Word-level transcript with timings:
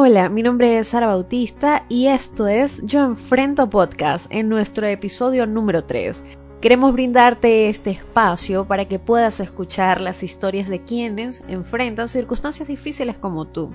Hola, 0.00 0.28
mi 0.28 0.44
nombre 0.44 0.78
es 0.78 0.86
Sara 0.86 1.08
Bautista 1.08 1.84
y 1.88 2.06
esto 2.06 2.46
es 2.46 2.80
Yo 2.86 3.04
Enfrento 3.04 3.68
Podcast 3.68 4.30
en 4.30 4.48
nuestro 4.48 4.86
episodio 4.86 5.44
número 5.44 5.86
3. 5.86 6.22
Queremos 6.60 6.92
brindarte 6.92 7.68
este 7.68 7.90
espacio 7.90 8.64
para 8.64 8.84
que 8.84 9.00
puedas 9.00 9.40
escuchar 9.40 10.00
las 10.00 10.22
historias 10.22 10.68
de 10.68 10.84
quienes 10.84 11.42
enfrentan 11.48 12.06
circunstancias 12.06 12.68
difíciles 12.68 13.16
como 13.18 13.46
tú, 13.46 13.70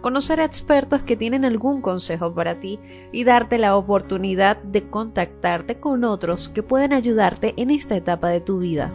conocer 0.00 0.40
a 0.40 0.44
expertos 0.44 1.02
que 1.02 1.16
tienen 1.16 1.44
algún 1.44 1.82
consejo 1.82 2.32
para 2.32 2.60
ti 2.60 2.78
y 3.10 3.24
darte 3.24 3.58
la 3.58 3.76
oportunidad 3.76 4.58
de 4.58 4.88
contactarte 4.88 5.80
con 5.80 6.04
otros 6.04 6.48
que 6.48 6.62
pueden 6.62 6.92
ayudarte 6.92 7.52
en 7.56 7.72
esta 7.72 7.96
etapa 7.96 8.28
de 8.28 8.40
tu 8.40 8.60
vida. 8.60 8.92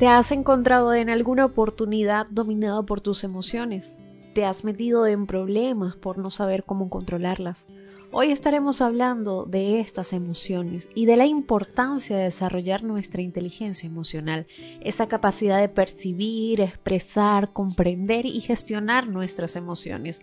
¿Te 0.00 0.08
has 0.08 0.32
encontrado 0.32 0.94
en 0.94 1.10
alguna 1.10 1.44
oportunidad 1.44 2.26
dominado 2.30 2.86
por 2.86 3.02
tus 3.02 3.22
emociones? 3.22 3.86
¿Te 4.34 4.46
has 4.46 4.64
metido 4.64 5.06
en 5.06 5.26
problemas 5.26 5.94
por 5.94 6.16
no 6.16 6.30
saber 6.30 6.64
cómo 6.64 6.88
controlarlas? 6.88 7.66
Hoy 8.10 8.30
estaremos 8.30 8.80
hablando 8.80 9.44
de 9.44 9.78
estas 9.78 10.14
emociones 10.14 10.88
y 10.94 11.04
de 11.04 11.18
la 11.18 11.26
importancia 11.26 12.16
de 12.16 12.22
desarrollar 12.22 12.82
nuestra 12.82 13.20
inteligencia 13.20 13.86
emocional, 13.88 14.46
esa 14.80 15.06
capacidad 15.06 15.60
de 15.60 15.68
percibir, 15.68 16.62
expresar, 16.62 17.52
comprender 17.52 18.24
y 18.24 18.40
gestionar 18.40 19.06
nuestras 19.06 19.54
emociones. 19.54 20.22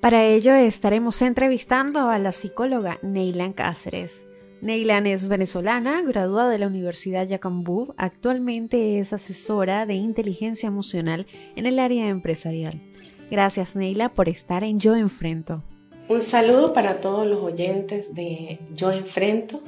Para 0.00 0.24
ello 0.24 0.54
estaremos 0.54 1.20
entrevistando 1.20 2.08
a 2.08 2.18
la 2.18 2.32
psicóloga 2.32 2.98
Neylan 3.02 3.52
Cáceres. 3.52 4.29
Neylan 4.62 5.06
es 5.06 5.26
venezolana, 5.26 6.02
graduada 6.02 6.50
de 6.50 6.58
la 6.58 6.66
Universidad 6.66 7.26
Yacambú, 7.26 7.94
actualmente 7.96 8.98
es 8.98 9.14
asesora 9.14 9.86
de 9.86 9.94
inteligencia 9.94 10.66
emocional 10.66 11.26
en 11.56 11.64
el 11.64 11.78
área 11.78 12.08
empresarial. 12.08 12.80
Gracias 13.30 13.74
Neila 13.74 14.12
por 14.12 14.28
estar 14.28 14.62
en 14.62 14.78
Yo 14.78 14.96
Enfrento. 14.96 15.62
Un 16.08 16.20
saludo 16.20 16.74
para 16.74 17.00
todos 17.00 17.26
los 17.26 17.40
oyentes 17.42 18.14
de 18.14 18.58
Yo 18.74 18.92
Enfrento. 18.92 19.62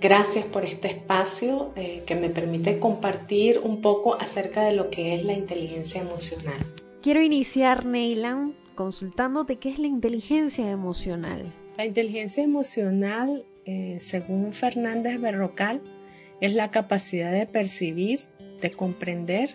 Gracias 0.00 0.44
por 0.46 0.64
este 0.64 0.88
espacio 0.88 1.70
eh, 1.76 2.02
que 2.04 2.16
me 2.16 2.28
permite 2.28 2.80
compartir 2.80 3.60
un 3.62 3.80
poco 3.80 4.14
acerca 4.14 4.64
de 4.64 4.72
lo 4.72 4.90
que 4.90 5.14
es 5.14 5.24
la 5.24 5.34
inteligencia 5.34 6.00
emocional. 6.00 6.58
Quiero 7.00 7.22
iniciar, 7.22 7.86
Neylan, 7.86 8.54
consultándote 8.74 9.56
qué 9.56 9.68
es 9.68 9.78
la 9.78 9.86
inteligencia 9.86 10.68
emocional. 10.68 11.52
La 11.76 11.84
inteligencia 11.84 12.42
emocional 12.42 13.44
eh, 13.64 13.98
según 14.00 14.52
Fernández 14.52 15.20
Berrocal, 15.20 15.82
es 16.40 16.54
la 16.54 16.70
capacidad 16.70 17.32
de 17.32 17.46
percibir, 17.46 18.20
de 18.60 18.72
comprender 18.72 19.50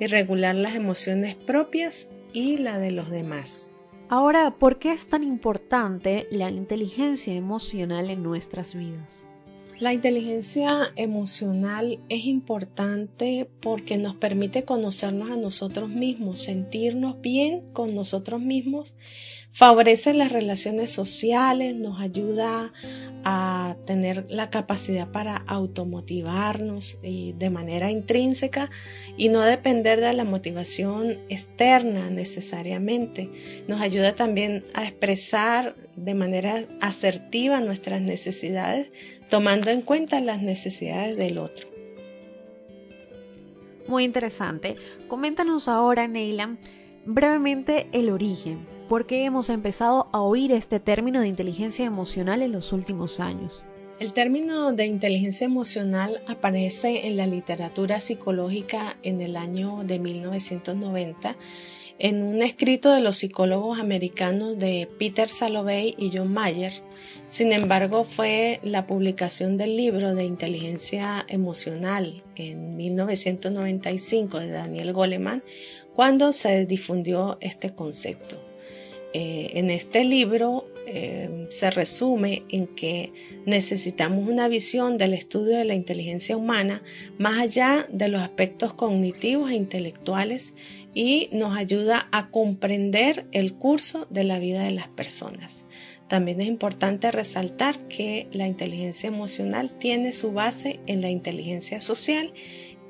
y 0.00 0.06
regular 0.06 0.54
las 0.54 0.74
emociones 0.74 1.34
propias 1.34 2.08
y 2.32 2.56
la 2.56 2.78
de 2.78 2.90
los 2.90 3.10
demás. 3.10 3.70
Ahora, 4.08 4.58
¿por 4.58 4.78
qué 4.78 4.92
es 4.92 5.08
tan 5.08 5.22
importante 5.22 6.26
la 6.30 6.50
inteligencia 6.50 7.32
emocional 7.34 8.10
en 8.10 8.22
nuestras 8.22 8.74
vidas? 8.74 9.24
La 9.78 9.92
inteligencia 9.92 10.92
emocional 10.96 11.98
es 12.08 12.26
importante 12.26 13.48
porque 13.60 13.96
nos 13.96 14.14
permite 14.14 14.64
conocernos 14.64 15.30
a 15.30 15.36
nosotros 15.36 15.88
mismos, 15.88 16.40
sentirnos 16.40 17.20
bien 17.20 17.72
con 17.72 17.94
nosotros 17.94 18.40
mismos, 18.40 18.94
favorece 19.52 20.14
las 20.14 20.32
relaciones 20.32 20.90
sociales, 20.90 21.74
nos 21.74 22.00
ayuda 22.00 22.72
a 23.24 23.76
tener 23.86 24.26
la 24.28 24.50
capacidad 24.50 25.08
para 25.08 25.36
automotivarnos 25.46 26.98
y 27.02 27.34
de 27.34 27.50
manera 27.50 27.90
intrínseca 27.90 28.70
y 29.16 29.28
no 29.28 29.42
depender 29.42 30.00
de 30.00 30.14
la 30.14 30.24
motivación 30.24 31.18
externa 31.28 32.10
necesariamente. 32.10 33.30
Nos 33.68 33.80
ayuda 33.80 34.14
también 34.14 34.64
a 34.74 34.84
expresar 34.84 35.76
de 35.96 36.14
manera 36.14 36.64
asertiva 36.80 37.60
nuestras 37.60 38.00
necesidades 38.00 38.90
tomando 39.28 39.70
en 39.70 39.82
cuenta 39.82 40.20
las 40.20 40.42
necesidades 40.42 41.16
del 41.16 41.38
otro. 41.38 41.68
Muy 43.86 44.04
interesante. 44.04 44.76
Coméntanos 45.08 45.68
ahora, 45.68 46.08
Neila, 46.08 46.56
brevemente 47.04 47.88
el 47.92 48.10
origen. 48.10 48.71
¿Por 48.92 49.06
qué 49.06 49.24
hemos 49.24 49.48
empezado 49.48 50.06
a 50.12 50.20
oír 50.20 50.52
este 50.52 50.78
término 50.78 51.22
de 51.22 51.26
inteligencia 51.26 51.86
emocional 51.86 52.42
en 52.42 52.52
los 52.52 52.74
últimos 52.74 53.20
años? 53.20 53.64
El 53.98 54.12
término 54.12 54.74
de 54.74 54.84
inteligencia 54.84 55.46
emocional 55.46 56.20
aparece 56.28 57.06
en 57.06 57.16
la 57.16 57.26
literatura 57.26 58.00
psicológica 58.00 58.98
en 59.02 59.22
el 59.22 59.38
año 59.38 59.82
de 59.82 59.98
1990 59.98 61.36
en 61.98 62.22
un 62.22 62.42
escrito 62.42 62.92
de 62.92 63.00
los 63.00 63.16
psicólogos 63.16 63.80
americanos 63.80 64.58
de 64.58 64.86
Peter 64.98 65.30
Salovey 65.30 65.94
y 65.96 66.10
John 66.12 66.30
Mayer. 66.30 66.74
Sin 67.28 67.52
embargo, 67.52 68.04
fue 68.04 68.60
la 68.62 68.86
publicación 68.86 69.56
del 69.56 69.74
libro 69.74 70.14
de 70.14 70.24
inteligencia 70.24 71.24
emocional 71.28 72.22
en 72.34 72.76
1995 72.76 74.38
de 74.38 74.50
Daniel 74.50 74.92
Goleman 74.92 75.42
cuando 75.94 76.30
se 76.32 76.66
difundió 76.66 77.38
este 77.40 77.70
concepto. 77.74 78.51
Eh, 79.14 79.52
en 79.54 79.70
este 79.70 80.04
libro 80.04 80.66
eh, 80.86 81.46
se 81.50 81.70
resume 81.70 82.44
en 82.48 82.66
que 82.66 83.12
necesitamos 83.44 84.26
una 84.26 84.48
visión 84.48 84.96
del 84.98 85.14
estudio 85.14 85.58
de 85.58 85.64
la 85.64 85.74
inteligencia 85.74 86.36
humana 86.36 86.82
más 87.18 87.38
allá 87.38 87.86
de 87.90 88.08
los 88.08 88.22
aspectos 88.22 88.72
cognitivos 88.72 89.50
e 89.50 89.54
intelectuales 89.54 90.54
y 90.94 91.28
nos 91.32 91.56
ayuda 91.56 92.08
a 92.10 92.30
comprender 92.30 93.26
el 93.32 93.54
curso 93.54 94.06
de 94.10 94.24
la 94.24 94.38
vida 94.38 94.64
de 94.64 94.72
las 94.72 94.88
personas. 94.88 95.64
También 96.08 96.40
es 96.42 96.46
importante 96.46 97.10
resaltar 97.10 97.78
que 97.88 98.28
la 98.32 98.46
inteligencia 98.46 99.08
emocional 99.08 99.70
tiene 99.78 100.12
su 100.12 100.32
base 100.32 100.80
en 100.86 101.00
la 101.00 101.08
inteligencia 101.08 101.80
social 101.80 102.32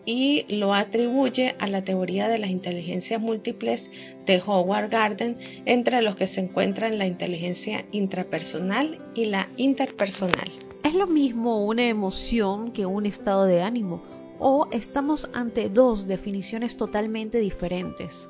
y 0.05 0.45
lo 0.49 0.75
atribuye 0.75 1.55
a 1.59 1.67
la 1.67 1.83
teoría 1.85 2.29
de 2.29 2.39
las 2.39 2.51
inteligencias 2.51 3.21
múltiples 3.21 3.91
de 4.27 4.43
Howard 4.45 4.91
Garden, 4.91 5.37
entre 5.65 6.03
los 6.03 6.17
que 6.17 6.27
se 6.27 6.41
encuentran 6.41 6.99
la 6.99 7.07
inteligencia 7.07 7.85
intrapersonal 7.93 9.01
y 9.15 9.27
la 9.27 9.49
interpersonal. 9.57 10.51
¿Es 10.83 10.95
lo 10.95 11.07
mismo 11.07 11.65
una 11.65 11.89
emoción 11.89 12.73
que 12.73 12.87
un 12.87 13.07
estado 13.07 13.45
de 13.45 13.63
ánimo? 13.63 14.03
¿O 14.39 14.67
estamos 14.73 15.31
ante 15.33 15.69
dos 15.69 16.09
definiciones 16.09 16.77
totalmente 16.77 17.39
diferentes? 17.39 18.29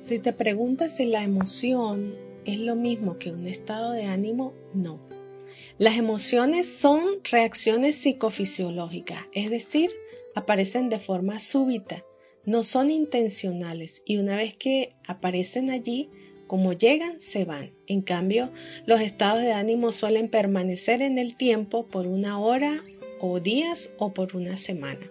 Si 0.00 0.18
te 0.18 0.32
preguntas 0.32 0.96
si 0.96 1.06
la 1.06 1.22
emoción 1.22 2.14
es 2.44 2.58
lo 2.58 2.74
mismo 2.74 3.18
que 3.18 3.30
un 3.30 3.46
estado 3.46 3.92
de 3.92 4.04
ánimo, 4.04 4.52
no. 4.74 4.98
Las 5.78 5.96
emociones 5.96 6.72
son 6.72 7.04
reacciones 7.30 7.96
psicofisiológicas, 7.96 9.20
es 9.32 9.50
decir, 9.50 9.90
aparecen 10.34 10.88
de 10.88 10.98
forma 10.98 11.40
súbita, 11.40 12.04
no 12.44 12.62
son 12.62 12.90
intencionales 12.90 14.02
y 14.04 14.18
una 14.18 14.36
vez 14.36 14.56
que 14.56 14.94
aparecen 15.06 15.70
allí, 15.70 16.10
como 16.46 16.72
llegan, 16.72 17.18
se 17.20 17.44
van. 17.44 17.72
En 17.86 18.02
cambio, 18.02 18.50
los 18.86 19.00
estados 19.00 19.42
de 19.42 19.52
ánimo 19.52 19.92
suelen 19.92 20.28
permanecer 20.28 21.00
en 21.00 21.18
el 21.18 21.36
tiempo 21.36 21.86
por 21.86 22.06
una 22.06 22.38
hora 22.38 22.82
o 23.20 23.40
días 23.40 23.90
o 23.98 24.12
por 24.12 24.36
una 24.36 24.58
semana. 24.58 25.10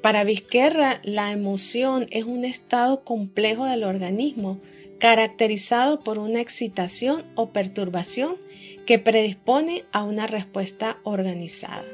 Para 0.00 0.24
Vizquerra, 0.24 1.00
la 1.02 1.30
emoción 1.30 2.06
es 2.10 2.24
un 2.24 2.46
estado 2.46 3.04
complejo 3.04 3.66
del 3.66 3.84
organismo 3.84 4.60
caracterizado 4.98 6.00
por 6.00 6.18
una 6.18 6.40
excitación 6.40 7.24
o 7.34 7.50
perturbación 7.50 8.36
que 8.86 8.98
predispone 8.98 9.84
a 9.92 10.02
una 10.02 10.26
respuesta 10.26 10.98
organizada. 11.04 11.84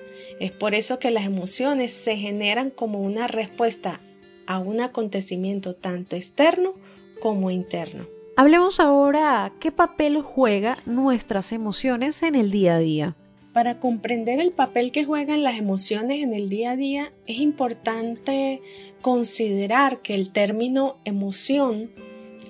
Es 0.40 0.52
por 0.52 0.74
eso 0.74 0.98
que 0.98 1.10
las 1.10 1.24
emociones 1.24 1.92
se 1.92 2.16
generan 2.16 2.70
como 2.70 3.00
una 3.00 3.26
respuesta 3.26 4.00
a 4.46 4.58
un 4.58 4.80
acontecimiento 4.80 5.74
tanto 5.74 6.16
externo 6.16 6.72
como 7.20 7.50
interno. 7.50 8.06
Hablemos 8.36 8.80
ahora 8.80 9.52
qué 9.60 9.72
papel 9.72 10.20
juegan 10.20 10.76
nuestras 10.84 11.52
emociones 11.52 12.22
en 12.22 12.34
el 12.34 12.50
día 12.50 12.74
a 12.74 12.78
día. 12.78 13.16
Para 13.54 13.80
comprender 13.80 14.38
el 14.38 14.52
papel 14.52 14.92
que 14.92 15.06
juegan 15.06 15.42
las 15.42 15.56
emociones 15.56 16.22
en 16.22 16.34
el 16.34 16.50
día 16.50 16.72
a 16.72 16.76
día 16.76 17.12
es 17.26 17.38
importante 17.38 18.60
considerar 19.00 20.02
que 20.02 20.14
el 20.14 20.30
término 20.30 20.96
emoción 21.06 21.90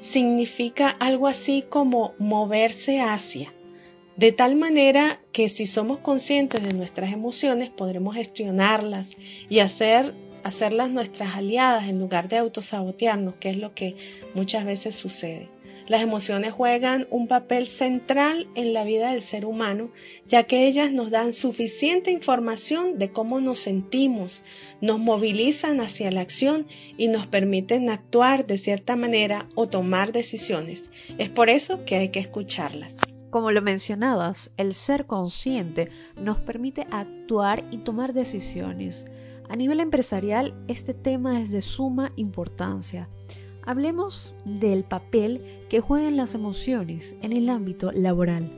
significa 0.01 0.89
algo 0.89 1.29
así 1.29 1.65
como 1.69 2.15
moverse 2.19 3.01
hacia, 3.01 3.53
de 4.17 4.33
tal 4.33 4.57
manera 4.57 5.21
que 5.33 5.51
si 5.51 5.67
somos 5.67 5.99
conscientes 5.99 6.63
de 6.63 6.73
nuestras 6.73 7.13
emociones 7.13 7.69
podremos 7.69 8.15
gestionarlas 8.15 9.11
y 9.51 9.59
hacer, 9.59 10.15
hacerlas 10.43 10.91
nuestras 10.91 11.37
aliadas 11.37 11.89
en 11.89 11.99
lugar 11.99 12.29
de 12.29 12.39
autosabotearnos, 12.39 13.35
que 13.35 13.51
es 13.51 13.59
lo 13.59 13.75
que 13.75 13.95
muchas 14.35 14.65
veces 14.65 14.95
sucede. 14.95 15.51
Las 15.87 16.01
emociones 16.01 16.53
juegan 16.53 17.07
un 17.11 17.29
papel 17.29 17.69
central 17.69 18.49
en 18.57 18.73
la 18.73 18.85
vida 18.85 19.13
del 19.13 19.23
ser 19.23 19.45
humano, 19.45 19.91
ya 20.27 20.45
que 20.45 20.67
ellas 20.67 20.91
nos 20.91 21.11
dan 21.11 21.33
suficiente 21.33 22.11
información 22.11 22.99
de 22.99 23.13
cómo 23.13 23.41
nos 23.41 23.61
sentimos, 23.61 24.43
nos 24.81 24.99
movilizan 24.99 25.81
hacia 25.81 26.11
la 26.11 26.23
acción 26.23 26.67
y 26.97 27.07
nos 27.09 27.27
permiten 27.27 27.89
actuar 27.91 28.47
de 28.47 28.59
cierta 28.59 28.97
manera 28.97 29.47
o 29.55 29.69
tomar 29.69 30.11
decisiones. 30.11 30.91
Es 31.19 31.29
por 31.29 31.51
eso 31.51 31.85
que 31.85 31.97
hay 31.97 32.09
que 32.09 32.19
escucharlas. 32.19 33.16
Como 33.31 33.51
lo 33.51 33.61
mencionabas, 33.61 34.53
el 34.57 34.73
ser 34.73 35.07
consciente 35.07 35.91
nos 36.17 36.39
permite 36.39 36.87
actuar 36.91 37.65
y 37.71 37.79
tomar 37.79 38.13
decisiones. 38.13 39.05
A 39.49 39.57
nivel 39.57 39.81
empresarial, 39.81 40.55
este 40.69 40.95
tema 40.95 41.41
es 41.41 41.51
de 41.51 41.63
suma 41.63 42.13
importancia. 42.17 43.09
Hablemos 43.63 44.35
del 44.45 44.85
papel 44.85 45.65
que 45.69 45.81
juegan 45.81 46.17
las 46.17 46.35
emociones 46.35 47.17
en 47.21 47.33
el 47.33 47.49
ámbito 47.49 47.91
laboral. 47.93 48.51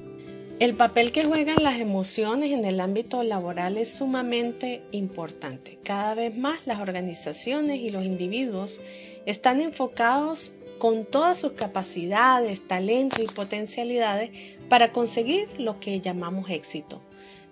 El 0.61 0.75
papel 0.75 1.13
que 1.13 1.25
juegan 1.25 1.63
las 1.63 1.79
emociones 1.79 2.51
en 2.51 2.65
el 2.65 2.81
ámbito 2.81 3.23
laboral 3.23 3.77
es 3.79 3.93
sumamente 3.93 4.83
importante. 4.91 5.79
Cada 5.85 6.15
vez 6.15 6.37
más 6.37 6.67
las 6.67 6.81
organizaciones 6.81 7.79
y 7.79 7.91
los 7.91 8.05
individuos 8.05 8.81
están 9.25 9.61
enfocados 9.61 10.53
con 10.79 11.05
todas 11.05 11.39
sus 11.39 11.53
capacidades, 11.53 12.67
talentos 12.67 13.21
y 13.21 13.27
potencialidades 13.27 14.31
para 14.69 14.93
conseguir 14.93 15.49
lo 15.59 15.81
que 15.81 16.01
llamamos 16.01 16.51
éxito. 16.51 17.01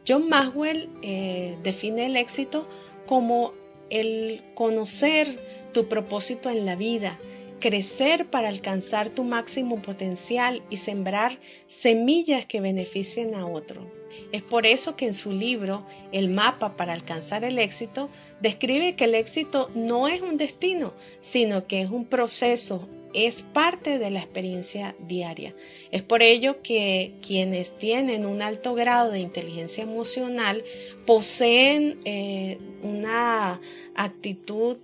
John 0.07 0.29
Maxwell 0.29 0.89
eh, 1.03 1.57
define 1.63 2.07
el 2.07 2.17
éxito 2.17 2.69
como 3.07 3.53
el 3.91 4.43
conocer 4.55 5.39
tu 5.73 5.89
propósito 5.89 6.51
en 6.51 6.65
la 6.65 6.77
vida, 6.77 7.19
crecer 7.61 8.27
para 8.27 8.49
alcanzar 8.49 9.11
tu 9.11 9.25
máximo 9.25 9.83
potencial 9.83 10.63
y 10.71 10.77
sembrar 10.79 11.39
semillas 11.67 12.47
que 12.47 12.61
beneficien 12.61 13.35
a 13.35 13.47
otro. 13.47 13.91
Es 14.33 14.43
por 14.43 14.67
eso 14.67 14.97
que 14.97 15.07
en 15.07 15.15
su 15.15 15.33
libro 15.33 15.87
El 16.13 16.29
mapa 16.29 16.77
para 16.77 16.93
alcanzar 16.93 17.45
el 17.45 17.59
éxito 17.59 18.11
describe 18.41 18.97
que 18.97 19.05
el 19.05 19.15
éxito 19.15 19.71
no 19.75 20.09
es 20.09 20.23
un 20.23 20.37
destino, 20.37 20.95
sino 21.21 21.67
que 21.67 21.81
es 21.81 21.91
un 21.91 22.05
proceso, 22.05 22.89
es 23.15 23.43
parte 23.43 23.99
de 23.99 24.11
la 24.11 24.21
experiencia 24.21 24.95
diaria. 25.01 25.55
Es 25.91 26.03
por 26.03 26.23
ello 26.23 26.61
que 26.63 27.15
quienes 27.27 27.77
tienen 27.79 28.27
un 28.27 28.43
alto 28.43 28.75
grado 28.75 29.11
de 29.11 29.21
inteligencia 29.21 29.85
emocional 29.85 30.65
poseen 31.07 32.01
eh, 32.05 32.59
una 32.83 33.61
actitud 33.95 34.77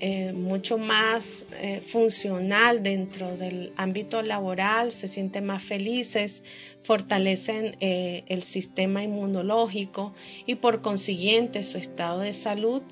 eh, 0.00 0.32
mucho 0.32 0.78
más 0.78 1.46
eh, 1.52 1.80
funcional 1.80 2.82
dentro 2.82 3.36
del 3.36 3.72
ámbito 3.76 4.22
laboral, 4.22 4.92
se 4.92 5.08
sienten 5.08 5.46
más 5.46 5.62
felices, 5.62 6.42
fortalecen 6.82 7.76
eh, 7.80 8.24
el 8.28 8.42
sistema 8.42 9.02
inmunológico 9.02 10.14
y 10.46 10.54
por 10.56 10.80
consiguiente 10.80 11.64
su 11.64 11.78
estado 11.78 12.20
de 12.20 12.32
salud 12.32 12.82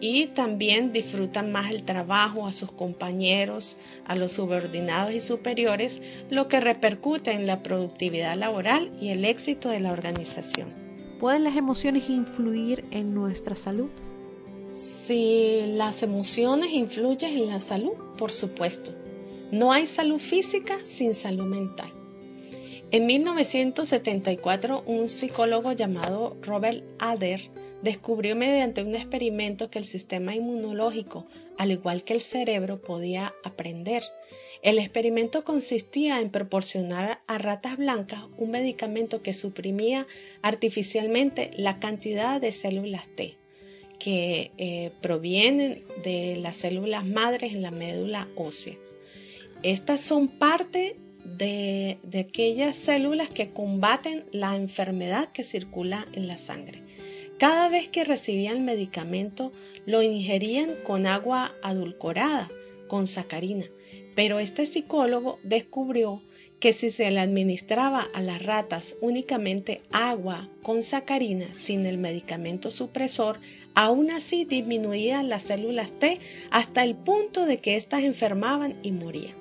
y 0.00 0.26
también 0.28 0.92
disfrutan 0.92 1.52
más 1.52 1.70
el 1.70 1.84
trabajo 1.84 2.46
a 2.46 2.52
sus 2.52 2.72
compañeros, 2.72 3.78
a 4.06 4.14
los 4.14 4.32
subordinados 4.32 5.14
y 5.14 5.20
superiores, 5.20 6.02
lo 6.30 6.48
que 6.48 6.60
repercute 6.60 7.32
en 7.32 7.46
la 7.46 7.62
productividad 7.62 8.36
laboral 8.36 8.92
y 9.00 9.10
el 9.10 9.24
éxito 9.24 9.68
de 9.68 9.80
la 9.80 9.92
organización. 9.92 10.72
¿Pueden 11.20 11.44
las 11.44 11.56
emociones 11.56 12.10
influir 12.10 12.84
en 12.90 13.14
nuestra 13.14 13.54
salud? 13.54 13.90
Si 14.74 15.62
las 15.68 16.02
emociones 16.02 16.72
influyen 16.72 17.38
en 17.38 17.46
la 17.46 17.60
salud, 17.60 17.92
por 18.18 18.32
supuesto. 18.32 18.90
No 19.52 19.70
hay 19.70 19.86
salud 19.86 20.18
física 20.18 20.76
sin 20.82 21.14
salud 21.14 21.44
mental. 21.44 21.92
En 22.90 23.06
1974, 23.06 24.82
un 24.84 25.08
psicólogo 25.08 25.70
llamado 25.70 26.36
Robert 26.42 26.82
Adler 26.98 27.50
descubrió 27.82 28.34
mediante 28.34 28.82
un 28.82 28.96
experimento 28.96 29.70
que 29.70 29.78
el 29.78 29.84
sistema 29.84 30.34
inmunológico, 30.34 31.26
al 31.56 31.70
igual 31.70 32.02
que 32.02 32.14
el 32.14 32.20
cerebro, 32.20 32.82
podía 32.82 33.32
aprender. 33.44 34.02
El 34.60 34.80
experimento 34.80 35.44
consistía 35.44 36.20
en 36.20 36.30
proporcionar 36.30 37.20
a 37.28 37.38
ratas 37.38 37.76
blancas 37.76 38.24
un 38.38 38.50
medicamento 38.50 39.22
que 39.22 39.34
suprimía 39.34 40.08
artificialmente 40.42 41.52
la 41.56 41.78
cantidad 41.78 42.40
de 42.40 42.50
células 42.50 43.06
T 43.14 43.38
que 44.04 44.50
eh, 44.58 44.92
provienen 45.00 45.82
de 46.02 46.36
las 46.36 46.56
células 46.56 47.06
madres 47.06 47.54
en 47.54 47.62
la 47.62 47.70
médula 47.70 48.28
ósea. 48.36 48.74
Estas 49.62 50.02
son 50.02 50.28
parte 50.28 50.96
de, 51.24 51.96
de 52.02 52.18
aquellas 52.18 52.76
células 52.76 53.30
que 53.30 53.48
combaten 53.48 54.26
la 54.30 54.56
enfermedad 54.56 55.32
que 55.32 55.42
circula 55.42 56.06
en 56.12 56.26
la 56.26 56.36
sangre. 56.36 56.82
Cada 57.38 57.70
vez 57.70 57.88
que 57.88 58.04
recibían 58.04 58.66
medicamento, 58.66 59.52
lo 59.86 60.02
ingerían 60.02 60.74
con 60.84 61.06
agua 61.06 61.54
adulcorada, 61.62 62.50
con 62.88 63.06
sacarina. 63.06 63.64
Pero 64.14 64.38
este 64.38 64.66
psicólogo 64.66 65.38
descubrió 65.44 66.20
que 66.60 66.74
si 66.74 66.90
se 66.90 67.10
le 67.10 67.20
administraba 67.20 68.06
a 68.12 68.20
las 68.20 68.42
ratas 68.42 68.96
únicamente 69.00 69.80
agua 69.92 70.50
con 70.62 70.82
sacarina 70.82 71.46
sin 71.54 71.86
el 71.86 71.96
medicamento 71.96 72.70
supresor, 72.70 73.40
aún 73.74 74.10
así 74.10 74.44
disminuían 74.44 75.28
las 75.28 75.42
células 75.42 75.92
T 75.98 76.20
hasta 76.50 76.84
el 76.84 76.94
punto 76.94 77.46
de 77.46 77.58
que 77.58 77.76
éstas 77.76 78.02
enfermaban 78.02 78.76
y 78.82 78.92
morían. 78.92 79.34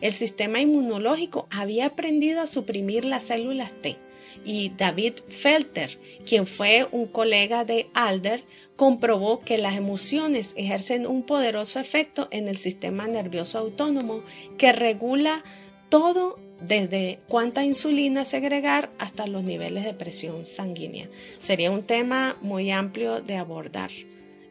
El 0.00 0.12
sistema 0.12 0.60
inmunológico 0.60 1.48
había 1.50 1.86
aprendido 1.86 2.40
a 2.40 2.46
suprimir 2.46 3.04
las 3.04 3.24
células 3.24 3.72
T 3.82 3.96
y 4.44 4.70
David 4.76 5.14
Felter, 5.28 5.98
quien 6.24 6.46
fue 6.46 6.86
un 6.90 7.06
colega 7.06 7.64
de 7.64 7.90
Alder, 7.94 8.44
comprobó 8.76 9.40
que 9.40 9.58
las 9.58 9.76
emociones 9.76 10.52
ejercen 10.56 11.06
un 11.06 11.24
poderoso 11.24 11.80
efecto 11.80 12.28
en 12.30 12.48
el 12.48 12.56
sistema 12.56 13.08
nervioso 13.08 13.58
autónomo 13.58 14.22
que 14.56 14.72
regula 14.72 15.42
todo 15.88 16.38
desde 16.60 17.20
cuánta 17.28 17.64
insulina 17.64 18.24
segregar 18.24 18.90
hasta 18.98 19.26
los 19.26 19.44
niveles 19.44 19.84
de 19.84 19.94
presión 19.94 20.46
sanguínea. 20.46 21.08
Sería 21.38 21.70
un 21.70 21.82
tema 21.82 22.36
muy 22.40 22.70
amplio 22.70 23.20
de 23.20 23.36
abordar 23.36 23.90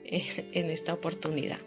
eh, 0.05 0.49
en 0.53 0.69
esta 0.69 0.93
oportunidad. 0.93 1.57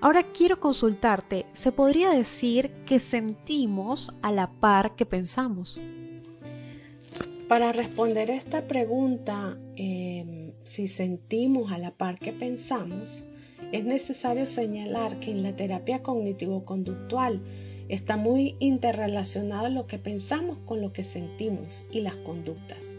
Ahora 0.00 0.24
quiero 0.24 0.58
consultarte, 0.58 1.46
¿se 1.52 1.70
podría 1.70 2.10
decir 2.10 2.70
que 2.86 2.98
sentimos 2.98 4.12
a 4.20 4.32
la 4.32 4.50
par 4.50 4.96
que 4.96 5.06
pensamos? 5.06 5.78
Para 7.46 7.70
responder 7.70 8.30
esta 8.30 8.66
pregunta, 8.66 9.56
em, 9.76 10.52
si 10.64 10.88
sentimos 10.88 11.70
a 11.70 11.78
la 11.78 11.92
par 11.92 12.18
que 12.18 12.32
pensamos, 12.32 13.24
es 13.72 13.84
necesario 13.84 14.46
señalar 14.46 15.20
que 15.20 15.30
en 15.30 15.42
la 15.42 15.54
terapia 15.54 16.02
cognitivo-conductual 16.02 17.40
Está 17.92 18.16
muy 18.16 18.56
interrelacionado 18.58 19.68
lo 19.68 19.86
que 19.86 19.98
pensamos 19.98 20.56
con 20.64 20.80
lo 20.80 20.94
que 20.94 21.04
sentimos 21.04 21.84
y 21.92 22.00
las 22.00 22.16
conductas. 22.16 22.90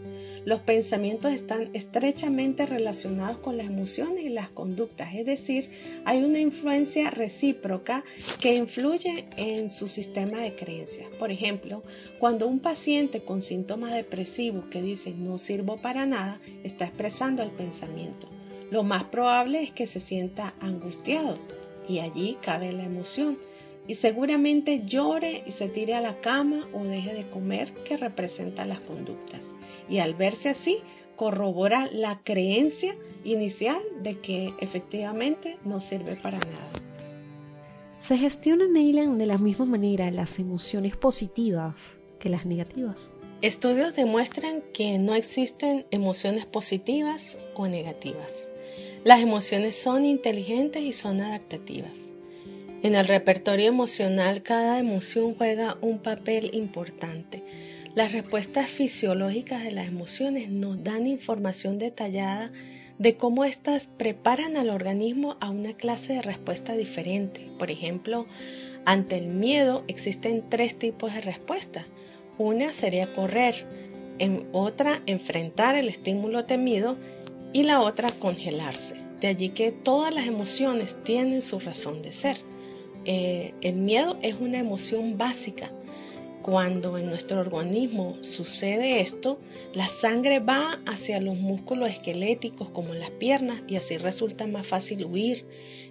Los 0.44 0.60
pensamientos 0.60 1.32
están 1.32 1.70
estrechamente 1.72 2.64
relacionados 2.64 3.38
con 3.38 3.56
las 3.56 3.66
emociones 3.66 4.24
y 4.24 4.28
las 4.28 4.50
conductas, 4.50 5.12
es 5.16 5.26
decir, 5.26 5.68
hay 6.04 6.22
una 6.22 6.38
influencia 6.38 7.10
recíproca 7.10 8.04
que 8.40 8.54
influye 8.54 9.24
en 9.36 9.68
su 9.68 9.88
sistema 9.88 10.38
de 10.38 10.54
creencias. 10.54 11.08
Por 11.18 11.32
ejemplo, 11.32 11.82
cuando 12.20 12.46
un 12.46 12.60
paciente 12.60 13.24
con 13.24 13.42
síntomas 13.42 13.94
depresivos 13.94 14.66
que 14.66 14.80
dice 14.80 15.10
no 15.10 15.38
sirvo 15.38 15.76
para 15.76 16.06
nada 16.06 16.40
está 16.62 16.84
expresando 16.84 17.42
el 17.42 17.50
pensamiento, 17.50 18.28
lo 18.70 18.84
más 18.84 19.02
probable 19.02 19.60
es 19.60 19.72
que 19.72 19.88
se 19.88 19.98
sienta 19.98 20.54
angustiado 20.60 21.34
y 21.88 21.98
allí 21.98 22.38
cabe 22.40 22.70
la 22.70 22.84
emoción 22.84 23.38
y 23.86 23.94
seguramente 23.94 24.82
llore 24.84 25.44
y 25.46 25.50
se 25.50 25.68
tire 25.68 25.94
a 25.94 26.00
la 26.00 26.20
cama 26.20 26.66
o 26.72 26.84
deje 26.84 27.14
de 27.14 27.28
comer 27.28 27.72
que 27.84 27.96
representa 27.96 28.64
las 28.64 28.80
conductas. 28.80 29.44
Y 29.88 29.98
al 29.98 30.14
verse 30.14 30.48
así, 30.48 30.78
corrobora 31.16 31.88
la 31.92 32.20
creencia 32.24 32.96
inicial 33.24 33.80
de 34.02 34.18
que 34.18 34.52
efectivamente 34.60 35.58
no 35.64 35.80
sirve 35.80 36.16
para 36.16 36.38
nada. 36.38 36.70
¿Se 38.00 38.18
gestionan, 38.18 38.72
Neyland, 38.72 39.18
de 39.18 39.26
la 39.26 39.38
misma 39.38 39.64
manera 39.64 40.10
las 40.10 40.38
emociones 40.38 40.96
positivas 40.96 41.96
que 42.18 42.28
las 42.28 42.44
negativas? 42.44 43.08
Estudios 43.40 43.94
demuestran 43.94 44.62
que 44.72 44.98
no 44.98 45.14
existen 45.14 45.86
emociones 45.90 46.46
positivas 46.46 47.38
o 47.54 47.66
negativas. 47.66 48.48
Las 49.04 49.20
emociones 49.20 49.76
son 49.76 50.06
inteligentes 50.06 50.82
y 50.82 50.92
son 50.92 51.20
adaptativas. 51.20 51.92
En 52.84 52.94
el 52.94 53.06
repertorio 53.06 53.66
emocional 53.66 54.42
cada 54.42 54.78
emoción 54.78 55.34
juega 55.34 55.78
un 55.80 56.00
papel 56.00 56.50
importante. 56.52 57.42
Las 57.94 58.12
respuestas 58.12 58.68
fisiológicas 58.68 59.64
de 59.64 59.72
las 59.72 59.88
emociones 59.88 60.50
nos 60.50 60.84
dan 60.84 61.06
información 61.06 61.78
detallada 61.78 62.52
de 62.98 63.16
cómo 63.16 63.46
éstas 63.46 63.88
preparan 63.96 64.58
al 64.58 64.68
organismo 64.68 65.38
a 65.40 65.48
una 65.48 65.72
clase 65.72 66.12
de 66.12 66.20
respuesta 66.20 66.76
diferente. 66.76 67.48
Por 67.58 67.70
ejemplo, 67.70 68.26
Ante 68.84 69.16
el 69.16 69.28
miedo 69.28 69.82
existen 69.88 70.44
tres 70.50 70.78
tipos 70.78 71.14
de 71.14 71.22
respuestas. 71.22 71.86
Una 72.36 72.74
sería 72.74 73.14
correr, 73.14 73.66
en 74.18 74.46
otra 74.52 75.00
enfrentar 75.06 75.74
el 75.74 75.88
estímulo 75.88 76.44
temido 76.44 76.98
y 77.54 77.62
la 77.62 77.80
otra 77.80 78.10
congelarse. 78.10 78.96
De 79.22 79.28
allí 79.28 79.48
que 79.48 79.72
todas 79.72 80.14
las 80.14 80.26
emociones 80.26 81.02
tienen 81.02 81.40
su 81.40 81.60
razón 81.60 82.02
de 82.02 82.12
ser. 82.12 82.36
Eh, 83.04 83.54
el 83.60 83.76
miedo 83.76 84.18
es 84.22 84.34
una 84.40 84.58
emoción 84.58 85.18
básica. 85.18 85.70
Cuando 86.42 86.98
en 86.98 87.06
nuestro 87.06 87.40
organismo 87.40 88.18
sucede 88.20 89.00
esto, 89.00 89.40
la 89.72 89.88
sangre 89.88 90.40
va 90.40 90.78
hacia 90.84 91.18
los 91.18 91.38
músculos 91.38 91.88
esqueléticos 91.88 92.68
como 92.68 92.92
las 92.92 93.10
piernas 93.12 93.62
y 93.66 93.76
así 93.76 93.96
resulta 93.96 94.46
más 94.46 94.66
fácil 94.66 95.06
huir. 95.06 95.46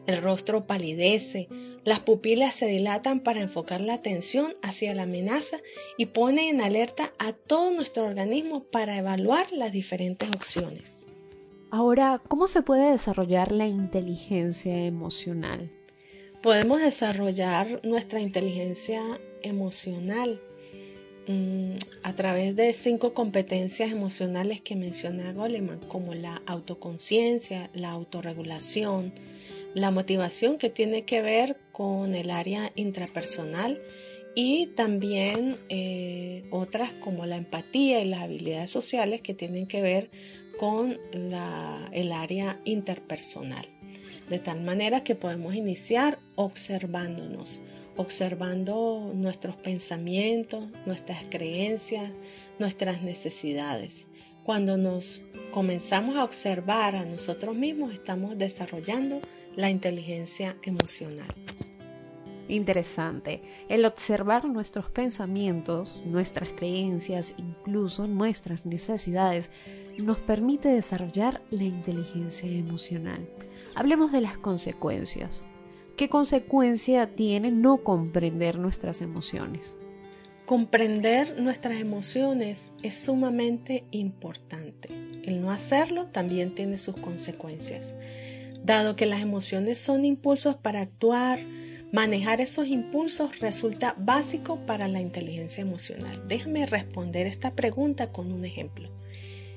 El 0.06 0.22
rostro 0.22 0.68
palidece, 0.68 1.48
las 1.84 2.02
pupilas 2.02 2.54
se 2.54 2.68
dilatan 2.68 3.22
para 3.22 3.42
enfocar 3.42 3.82
la 3.82 3.96
atención 3.96 4.54
hacia 4.62 4.94
la 4.94 5.04
amenaza 5.04 5.58
y 5.98 6.06
pone 6.06 6.50
en 6.50 6.62
alerta 6.62 7.14
a 7.18 7.34
todo 7.34 7.72
nuestro 7.72 8.06
organismo 8.06 8.64
para 8.64 8.96
evaluar 8.96 9.52
las 9.52 9.72
diferentes 9.72 10.30
opciones. 10.30 11.04
Ahora, 11.72 12.22
¿cómo 12.28 12.48
se 12.48 12.62
puede 12.62 12.92
desarrollar 12.92 13.52
la 13.52 13.66
inteligencia 13.66 14.86
emocional? 14.86 15.72
Podemos 16.44 16.82
desarrollar 16.82 17.80
nuestra 17.86 18.20
inteligencia 18.20 19.02
emocional 19.44 20.42
mm, 21.26 21.76
a 22.04 22.16
través 22.18 22.54
de 22.58 22.74
cinco 22.74 23.14
competencias 23.14 23.94
emocionales 23.94 24.60
que 24.60 24.76
menciona 24.76 25.32
Goleman, 25.32 25.80
como 25.88 26.14
la 26.14 26.42
autoconciencia, 26.46 27.70
la 27.74 27.92
autorregulación, 27.92 29.14
la 29.74 29.90
motivación 29.90 30.58
que 30.58 30.70
tiene 30.70 31.06
que 31.06 31.22
ver 31.22 31.56
con 31.72 32.14
el 32.14 32.30
área 32.30 32.74
intrapersonal 32.76 33.82
y 34.36 34.68
también 34.76 35.56
eh, 35.70 36.44
otras 36.52 36.92
como 36.92 37.26
la 37.26 37.38
empatía 37.38 38.02
y 38.02 38.06
las 38.10 38.22
habilidades 38.22 38.70
sociales 38.70 39.22
que 39.22 39.34
tienen 39.34 39.66
que 39.66 39.82
ver 39.82 40.10
con 40.60 41.00
el 41.94 42.12
área 42.12 42.60
interpersonal. 42.66 43.66
De 44.30 44.40
tal 44.40 44.62
manera 44.62 45.04
que 45.04 45.16
podemos 45.16 45.56
iniciar 45.56 46.20
observándonos, 46.36 47.60
observando 47.98 49.12
nuestros 49.14 49.56
pensamientos, 49.56 50.70
nuestras 50.86 51.24
creencias, 51.30 52.12
nuestras 52.60 53.02
necesidades. 53.02 54.08
Cuando 54.44 54.78
nos 54.78 55.24
comenzamos 55.52 56.16
a 56.16 56.24
observar 56.24 56.96
a 56.96 57.06
nosotros 57.06 57.56
mismos, 57.56 57.94
estamos 57.94 58.38
desarrollando 58.38 59.22
la 59.56 59.70
inteligencia 59.70 60.58
emocional. 60.64 61.28
Interesante. 62.50 63.42
El 63.70 63.86
observar 63.86 64.46
nuestros 64.46 64.90
pensamientos, 64.90 66.02
nuestras 66.06 66.50
creencias, 66.50 67.34
incluso 67.38 68.06
nuestras 68.06 68.66
necesidades, 68.66 69.50
nos 69.98 70.18
permite 70.18 70.68
desarrollar 70.70 71.42
la 71.52 71.64
inteligencia 71.64 72.50
emocional. 72.50 73.26
Hablemos 73.76 74.12
de 74.12 74.22
las 74.22 74.38
consecuencias. 74.38 75.44
¿Qué 75.98 76.08
consecuencia 76.08 77.16
tiene 77.16 77.50
no 77.50 77.78
comprender 77.78 78.60
nuestras 78.60 79.02
emociones? 79.02 79.76
Comprender 80.46 81.42
nuestras 81.42 81.80
emociones 81.80 82.72
es 82.84 82.98
sumamente 82.98 83.86
importante. 83.90 84.90
El 85.24 85.42
no 85.42 85.50
hacerlo 85.50 86.08
también 86.08 86.54
tiene 86.54 86.78
sus 86.78 86.96
consecuencias. 86.98 87.96
Dado 88.64 88.96
que 88.96 89.08
las 89.08 89.22
emociones 89.22 89.80
son 89.80 90.06
impulsos 90.06 90.56
para 90.56 90.82
actuar, 90.82 91.40
manejar 91.92 92.42
esos 92.42 92.68
impulsos 92.68 93.40
resulta 93.40 93.96
básico 93.98 94.58
para 94.68 94.88
la 94.88 95.02
inteligencia 95.02 95.62
emocional. 95.62 96.28
Déjame 96.28 96.68
responder 96.68 97.26
esta 97.26 97.56
pregunta 97.56 98.12
con 98.12 98.32
un 98.32 98.46
ejemplo. 98.46 98.90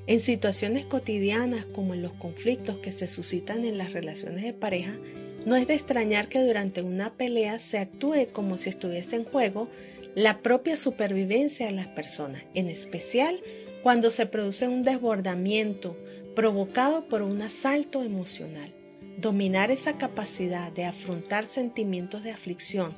En 0.07 0.21
situaciones 0.21 0.87
cotidianas 0.87 1.65
como 1.67 1.93
en 1.93 2.03
los 2.03 2.13
conflictos 2.13 2.77
que 2.77 2.93
se 2.93 3.09
suscitan 3.09 3.65
en 3.65 3.77
las 3.77 3.93
relaciones 3.93 4.45
de 4.45 4.53
pareja, 4.53 4.97
no 5.45 5.57
es 5.57 5.67
de 5.67 5.75
extrañar 5.75 6.29
que 6.29 6.43
durante 6.43 6.83
una 6.83 7.15
pelea 7.15 7.59
se 7.59 7.79
actúe 7.79 8.29
como 8.33 8.57
si 8.57 8.69
estuviese 8.69 9.17
en 9.17 9.25
juego 9.25 9.69
la 10.15 10.43
propia 10.43 10.77
supervivencia 10.77 11.67
de 11.67 11.73
las 11.73 11.89
personas, 11.89 12.43
en 12.55 12.69
especial 12.69 13.41
cuando 13.83 14.11
se 14.11 14.27
produce 14.27 14.69
un 14.69 14.83
desbordamiento 14.83 15.97
provocado 16.35 17.09
por 17.09 17.23
un 17.23 17.43
asalto 17.43 18.03
emocional. 18.03 18.73
Dominar 19.19 19.71
esa 19.71 19.99
capacidad 19.99 20.71
de 20.71 20.85
afrontar 20.85 21.47
sentimientos 21.47 22.23
de 22.23 22.31
aflicción 22.31 22.95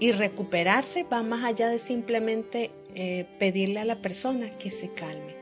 y 0.00 0.12
recuperarse 0.12 1.02
va 1.02 1.22
más 1.22 1.44
allá 1.44 1.68
de 1.68 1.78
simplemente 1.78 2.70
eh, 2.94 3.26
pedirle 3.38 3.80
a 3.80 3.84
la 3.84 4.00
persona 4.00 4.56
que 4.58 4.70
se 4.70 4.90
calme. 4.92 5.35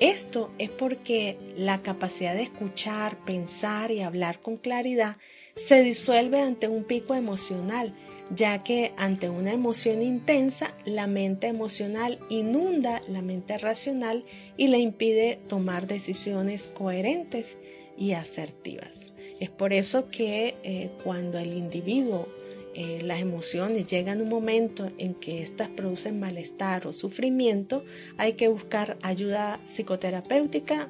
Esto 0.00 0.50
es 0.58 0.70
porque 0.70 1.38
la 1.56 1.82
capacidad 1.82 2.34
de 2.34 2.42
escuchar, 2.42 3.16
pensar 3.24 3.92
y 3.92 4.00
hablar 4.00 4.40
con 4.40 4.56
claridad 4.56 5.16
se 5.54 5.82
disuelve 5.82 6.40
ante 6.40 6.66
un 6.66 6.82
pico 6.82 7.14
emocional, 7.14 7.94
ya 8.34 8.58
que 8.64 8.92
ante 8.96 9.30
una 9.30 9.52
emoción 9.52 10.02
intensa 10.02 10.74
la 10.84 11.06
mente 11.06 11.46
emocional 11.46 12.18
inunda 12.28 13.02
la 13.06 13.22
mente 13.22 13.56
racional 13.56 14.24
y 14.56 14.66
le 14.66 14.78
impide 14.78 15.38
tomar 15.46 15.86
decisiones 15.86 16.66
coherentes 16.66 17.56
y 17.96 18.12
asertivas. 18.12 19.12
Es 19.38 19.50
por 19.50 19.72
eso 19.72 20.08
que 20.08 20.56
eh, 20.64 20.90
cuando 21.04 21.38
el 21.38 21.52
individuo, 21.54 22.28
eh, 22.74 23.00
las 23.02 23.20
emociones 23.20 23.86
llegan 23.86 24.20
un 24.20 24.28
momento 24.28 24.90
en 24.98 25.14
que 25.14 25.42
éstas 25.42 25.68
producen 25.68 26.18
malestar 26.18 26.86
o 26.88 26.92
sufrimiento, 26.92 27.84
hay 28.18 28.32
que 28.32 28.48
buscar 28.48 28.98
ayuda 29.02 29.60
psicoterapéutica 29.64 30.88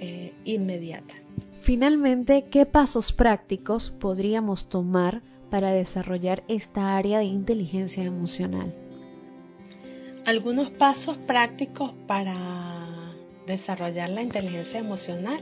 eh, 0.00 0.32
inmediata. 0.44 1.14
Finalmente, 1.60 2.44
¿qué 2.48 2.64
pasos 2.64 3.12
prácticos 3.12 3.90
podríamos 3.90 4.68
tomar 4.68 5.22
para 5.50 5.72
desarrollar 5.72 6.44
esta 6.46 6.96
área 6.96 7.18
de 7.18 7.24
inteligencia 7.24 8.04
emocional? 8.04 8.72
Algunos 10.24 10.70
pasos 10.70 11.16
prácticos 11.18 11.92
para 12.06 12.36
desarrollar 13.46 14.10
la 14.10 14.22
inteligencia 14.22 14.78
emocional. 14.78 15.40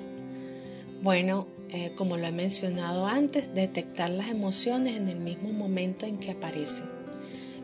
Bueno, 1.02 1.46
eh, 1.70 1.92
como 1.96 2.16
lo 2.16 2.26
he 2.26 2.32
mencionado 2.32 3.06
antes, 3.06 3.52
detectar 3.54 4.10
las 4.10 4.28
emociones 4.28 4.96
en 4.96 5.08
el 5.08 5.18
mismo 5.18 5.52
momento 5.52 6.06
en 6.06 6.18
que 6.18 6.30
aparecen. 6.30 6.86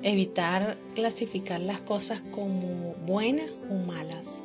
Evitar 0.02 0.78
clasificar 0.94 1.60
las 1.60 1.80
cosas 1.80 2.22
como 2.30 2.94
buenas 3.06 3.50
o 3.70 3.74
malas 3.74 4.40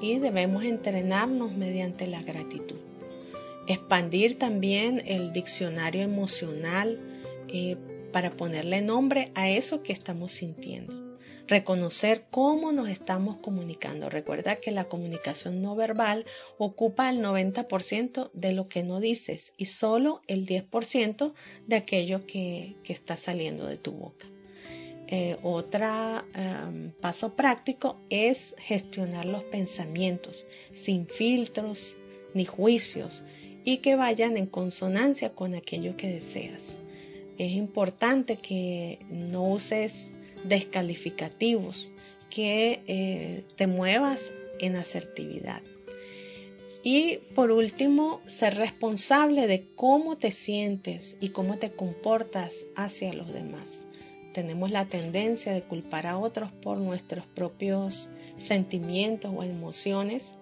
y 0.00 0.18
debemos 0.18 0.64
entrenarnos 0.64 1.52
mediante 1.52 2.06
la 2.06 2.22
gratitud. 2.22 2.76
Expandir 3.66 4.38
también 4.38 5.02
el 5.06 5.32
diccionario 5.32 6.02
emocional 6.02 6.98
eh, 7.48 7.76
para 8.12 8.30
ponerle 8.36 8.82
nombre 8.82 9.32
a 9.34 9.50
eso 9.50 9.82
que 9.82 9.92
estamos 9.92 10.32
sintiendo 10.32 11.07
reconocer 11.48 12.26
cómo 12.30 12.72
nos 12.72 12.88
estamos 12.88 13.38
comunicando. 13.38 14.10
Recuerda 14.10 14.56
que 14.56 14.70
la 14.70 14.84
comunicación 14.84 15.62
no 15.62 15.74
verbal 15.74 16.26
ocupa 16.58 17.08
el 17.08 17.20
90% 17.20 18.30
de 18.34 18.52
lo 18.52 18.68
que 18.68 18.82
no 18.82 19.00
dices 19.00 19.52
y 19.56 19.64
solo 19.64 20.20
el 20.26 20.46
10% 20.46 21.32
de 21.66 21.76
aquello 21.76 22.26
que, 22.26 22.76
está 22.84 23.16
saliendo 23.16 23.66
de 23.66 23.78
tu 23.78 23.92
boca. 23.92 24.26
Eh, 25.10 25.38
otro 25.42 25.86
em, 26.34 26.92
paso 27.00 27.34
práctico 27.34 27.96
es 28.10 28.54
gestionar 28.58 29.24
los 29.24 29.42
pensamientos 29.44 30.46
sin 30.72 31.06
filtros 31.06 31.96
ni 32.34 32.44
juicios 32.44 33.24
y 33.64 33.78
que 33.78 33.96
vayan 33.96 34.36
en 34.36 34.46
consonancia 34.46 35.34
con 35.34 35.54
aquello 35.54 35.96
que 35.96 36.08
deseas. 36.08 36.78
Es 37.38 37.52
importante 37.52 38.36
que 38.36 38.98
no 39.08 39.44
uses 39.48 40.12
descalificativos, 40.44 41.90
que 42.30 42.82
eh, 42.86 43.44
te 43.56 43.66
muevas 43.66 44.32
en 44.60 44.76
asertividad. 44.76 45.62
Y 46.82 47.18
por 47.34 47.50
último, 47.50 48.20
ser 48.26 48.56
responsable 48.56 49.46
de 49.46 49.66
cómo 49.74 50.16
te 50.16 50.30
sientes 50.30 51.16
y 51.20 51.30
cómo 51.30 51.58
te 51.58 51.72
comportas 51.72 52.66
hacia 52.76 53.12
los 53.12 53.32
demás. 53.32 53.84
Tenemos 54.32 54.70
la 54.70 54.86
tendencia 54.86 55.52
de 55.52 55.62
culpar 55.62 56.06
a 56.06 56.18
otros 56.18 56.52
por 56.52 56.78
nuestros 56.78 57.26
propios 57.26 58.10
sentimientos 58.36 59.32
o 59.36 59.42
emociones 59.42 60.36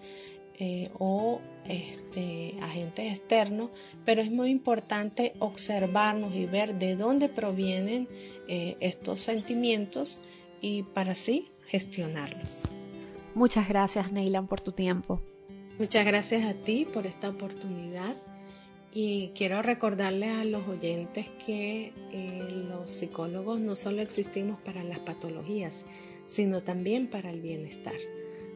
eh, 0.59 0.91
o 0.99 1.41
este, 1.69 2.55
agentes 2.63 3.19
externos, 3.19 3.71
pero 4.05 4.23
es 4.23 4.31
muy 4.31 4.51
importante 4.51 5.35
observarnos 5.39 6.35
y 6.35 6.47
ver 6.47 6.79
de 6.79 6.97
dónde 6.97 7.29
provienen 7.29 8.09
eh, 8.49 8.77
estos 8.81 9.21
sentimientos 9.21 10.21
y 10.61 10.83
para 10.83 11.13
así 11.13 11.51
gestionarlos. 11.67 12.73
Muchas 13.35 13.69
gracias, 13.69 14.13
Neylan, 14.13 14.47
por 14.47 14.61
tu 14.63 14.73
tiempo. 14.73 15.21
Muchas 15.79 16.07
gracias 16.07 16.45
a 16.45 16.55
ti 16.55 16.87
por 16.91 17.07
esta 17.07 17.29
oportunidad 17.29 18.17
Y 18.95 19.33
quiero 19.35 19.61
recordarles 19.61 20.39
a 20.39 20.45
los 20.45 20.67
oyentes 20.67 21.29
que 21.45 21.93
eh, 22.13 22.49
los 22.67 22.89
psicólogos 22.89 23.61
no 23.61 23.77
solo 23.77 24.01
existimos 24.01 24.59
para 24.63 24.83
las 24.85 25.01
patologías, 25.01 25.85
sino 26.25 26.63
también 26.63 27.09
para 27.09 27.31
el 27.31 27.43
bienestar. 27.43 27.97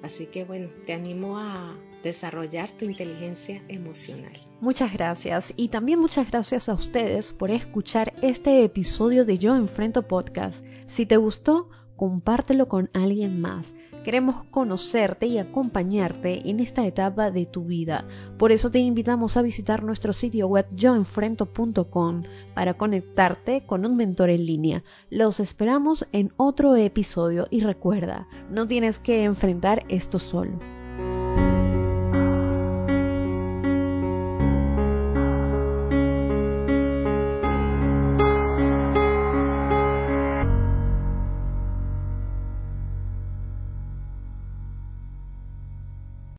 Así 0.02 0.26
que 0.26 0.44
bueno, 0.44 0.68
te 0.86 0.92
animo 0.92 1.38
a 1.38 1.76
desarrollar 2.02 2.70
tu 2.70 2.86
inteligencia 2.86 3.62
emocional. 3.68 4.32
Muchas 4.60 4.92
gracias 4.92 5.54
y 5.56 5.68
también 5.68 5.98
muchas 5.98 6.30
gracias 6.30 6.68
a 6.68 6.74
ustedes 6.74 7.32
por 7.32 7.50
escuchar 7.50 8.12
este 8.22 8.64
episodio 8.64 9.24
de 9.24 9.38
Yo 9.38 9.56
Enfrento 9.56 10.06
Podcast. 10.06 10.64
Si 10.86 11.06
te 11.06 11.16
gustó, 11.16 11.68
compártelo 12.00 12.66
con 12.66 12.88
alguien 12.94 13.42
más. 13.42 13.74
Queremos 14.04 14.46
conocerte 14.50 15.26
y 15.26 15.36
acompañarte 15.36 16.48
en 16.48 16.58
esta 16.60 16.86
etapa 16.86 17.30
de 17.30 17.44
tu 17.44 17.64
vida. 17.64 18.06
Por 18.38 18.52
eso 18.52 18.70
te 18.70 18.78
invitamos 18.78 19.36
a 19.36 19.42
visitar 19.42 19.82
nuestro 19.82 20.14
sitio 20.14 20.48
web 20.48 20.66
yoenfrento.com 20.74 22.22
para 22.54 22.72
conectarte 22.72 23.66
con 23.66 23.84
un 23.84 23.96
mentor 23.96 24.30
en 24.30 24.46
línea. 24.46 24.82
Los 25.10 25.40
esperamos 25.40 26.08
en 26.12 26.32
otro 26.38 26.74
episodio 26.74 27.48
y 27.50 27.60
recuerda, 27.60 28.26
no 28.48 28.66
tienes 28.66 28.98
que 28.98 29.24
enfrentar 29.24 29.84
esto 29.90 30.18
solo. 30.18 30.79